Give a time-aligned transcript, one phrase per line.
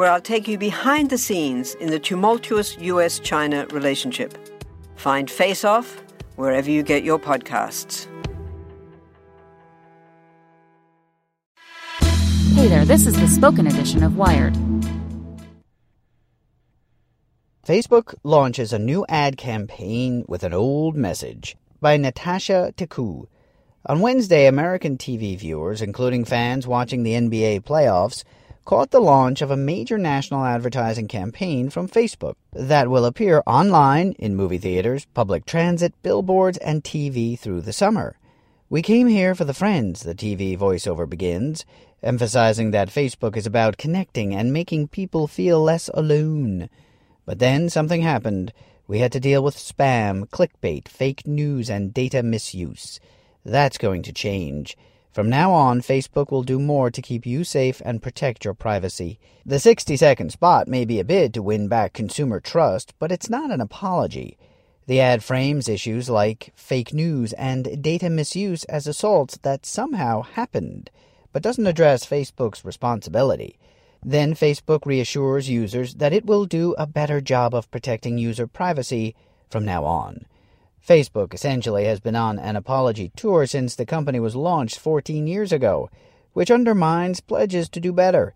[0.00, 4.34] where I'll take you behind the scenes in the tumultuous US China relationship.
[4.96, 6.02] Find Face Off
[6.36, 8.06] wherever you get your podcasts.
[12.54, 14.54] Hey there, this is the spoken edition of Wired.
[17.66, 23.26] Facebook launches a new ad campaign with an old message by Natasha Tiku.
[23.84, 28.24] On Wednesday, American TV viewers, including fans watching the NBA playoffs,
[28.70, 34.12] caught the launch of a major national advertising campaign from Facebook that will appear online,
[34.12, 38.16] in movie theaters, public transit, billboards, and TV through the summer.
[38.68, 41.64] We came here for the friends, the TV voiceover begins,
[42.00, 46.70] emphasizing that Facebook is about connecting and making people feel less alone.
[47.26, 48.52] But then something happened.
[48.86, 53.00] We had to deal with spam, clickbait, fake news, and data misuse.
[53.44, 54.76] That's going to change.
[55.12, 59.18] From now on, Facebook will do more to keep you safe and protect your privacy.
[59.44, 63.28] The 60 second spot may be a bid to win back consumer trust, but it's
[63.28, 64.38] not an apology.
[64.86, 70.90] The ad frames issues like fake news and data misuse as assaults that somehow happened,
[71.32, 73.58] but doesn't address Facebook's responsibility.
[74.04, 79.16] Then Facebook reassures users that it will do a better job of protecting user privacy
[79.50, 80.26] from now on.
[80.86, 85.52] Facebook essentially has been on an apology tour since the company was launched 14 years
[85.52, 85.90] ago,
[86.32, 88.34] which undermines pledges to do better.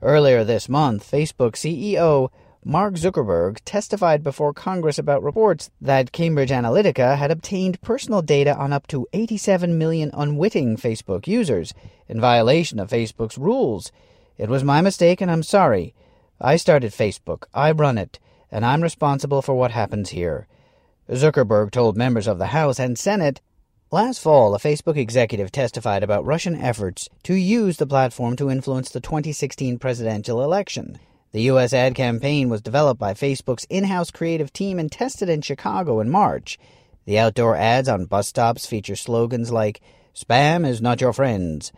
[0.00, 2.30] Earlier this month, Facebook CEO
[2.64, 8.72] Mark Zuckerberg testified before Congress about reports that Cambridge Analytica had obtained personal data on
[8.72, 11.74] up to 87 million unwitting Facebook users
[12.08, 13.90] in violation of Facebook's rules.
[14.38, 15.92] It was my mistake and I'm sorry.
[16.40, 20.46] I started Facebook, I run it, and I'm responsible for what happens here.
[21.10, 23.40] Zuckerberg told members of the House and Senate
[23.90, 28.88] Last fall, a Facebook executive testified about Russian efforts to use the platform to influence
[28.88, 30.98] the 2016 presidential election.
[31.32, 31.72] The U.S.
[31.72, 36.08] ad campaign was developed by Facebook's in house creative team and tested in Chicago in
[36.08, 36.58] March.
[37.04, 39.80] The outdoor ads on bus stops feature slogans like
[40.14, 41.72] Spam is not your friends,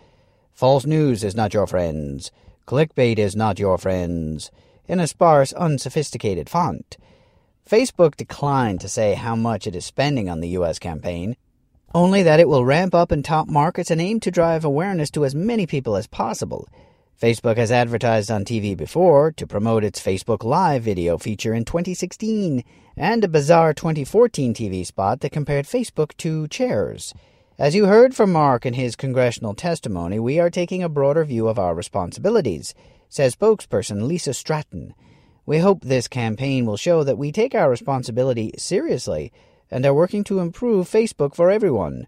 [0.53, 2.31] False news is not your friends,
[2.65, 4.53] Clickbait is not your friends,
[4.87, 6.97] in a sparse, unsophisticated font.
[7.69, 10.79] Facebook declined to say how much it is spending on the U.S.
[10.79, 11.35] campaign,
[11.95, 15.25] only that it will ramp up in top markets and aim to drive awareness to
[15.25, 16.69] as many people as possible.
[17.21, 22.65] Facebook has advertised on TV before to promote its Facebook Live video feature in 2016
[22.99, 27.15] and a bizarre 2014 TV spot that compared Facebook to chairs.
[27.59, 31.49] As you heard from Mark in his congressional testimony, we are taking a broader view
[31.49, 32.75] of our responsibilities,
[33.09, 34.93] says spokesperson Lisa Stratton.
[35.47, 39.33] We hope this campaign will show that we take our responsibility seriously
[39.71, 42.07] and are working to improve Facebook for everyone.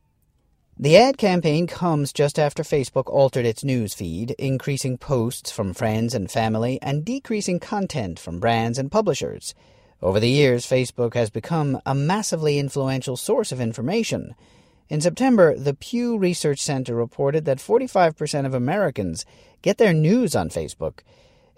[0.79, 6.15] The ad campaign comes just after Facebook altered its news feed, increasing posts from friends
[6.15, 9.55] and family and decreasing content from brands and publishers.
[10.03, 14.35] Over the years, Facebook has become a massively influential source of information.
[14.89, 19.25] In September, the Pew Research Center reported that 45% of Americans
[19.63, 21.01] get their news on Facebook.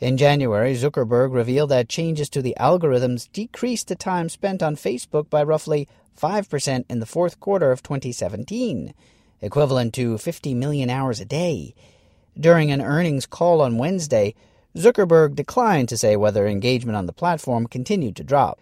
[0.01, 5.29] In January, Zuckerberg revealed that changes to the algorithms decreased the time spent on Facebook
[5.29, 8.95] by roughly 5% in the fourth quarter of 2017,
[9.41, 11.75] equivalent to 50 million hours a day.
[12.39, 14.37] During an earnings call on Wednesday,
[14.77, 18.61] Zuckerberg declined to say whether engagement on the platform continued to drop.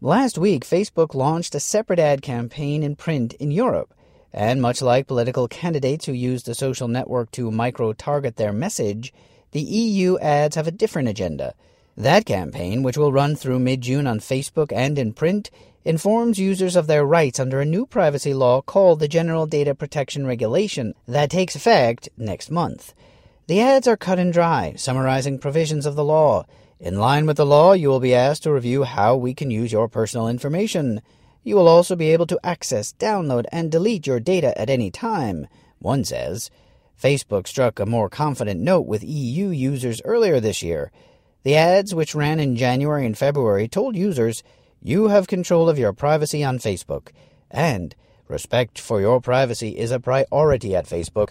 [0.00, 3.94] Last week, Facebook launched a separate ad campaign in print in Europe,
[4.32, 9.12] and much like political candidates who use the social network to micro target their message,
[9.52, 11.54] the EU ads have a different agenda.
[11.96, 15.50] That campaign, which will run through mid June on Facebook and in print,
[15.84, 20.26] informs users of their rights under a new privacy law called the General Data Protection
[20.26, 22.94] Regulation that takes effect next month.
[23.46, 26.44] The ads are cut and dry, summarizing provisions of the law,
[26.80, 29.70] In line with the law, you will be asked to review how we can use
[29.70, 31.00] your personal information.
[31.44, 35.46] You will also be able to access, download, and delete your data at any time,
[35.78, 36.50] one says.
[37.00, 40.90] Facebook struck a more confident note with EU users earlier this year.
[41.42, 44.42] The ads, which ran in January and February, told users
[44.80, 47.08] you have control of your privacy on Facebook,
[47.50, 47.94] and
[48.28, 51.30] respect for your privacy is a priority at Facebook.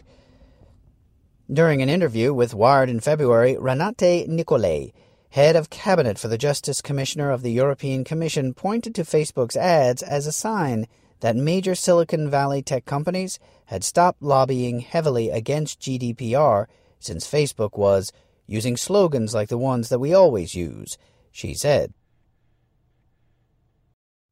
[1.52, 4.94] During an interview with Wired in February, Renate Nicolay,
[5.32, 10.02] head of cabinet for the Justice Commissioner of the European Commission, pointed to Facebook's ads
[10.02, 10.88] as a sign
[11.22, 16.68] that major Silicon Valley tech companies had stopped lobbying heavily against GDPR
[17.00, 18.12] since Facebook was
[18.46, 20.98] using slogans like the ones that we always use,
[21.32, 21.94] she said.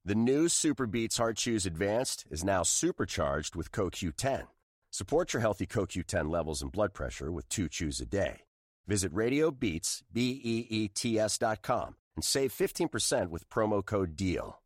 [0.03, 4.47] The new Super Beets Heart Chews Advanced is now supercharged with CoQ10.
[4.91, 8.41] Support your healthy CoQ10 levels and blood pressure with two chews a day.
[8.87, 14.61] Visit RadioBeets, B-E-E-T-S dot com and save 15% with promo code DEAL.